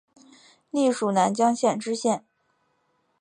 [0.71, 2.25] 历署南江县知县。